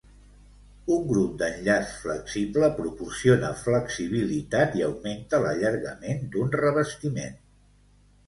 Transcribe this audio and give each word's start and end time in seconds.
Un 0.93 1.01
grup 1.09 1.33
d'enllaç 1.41 1.91
flexible 2.05 2.69
proporciona 2.79 3.51
flexibilitat 3.59 4.77
i 4.79 4.83
augmenta 4.87 5.43
l'allargament 5.45 6.25
d'un 6.37 6.53
revestiment. 6.63 7.37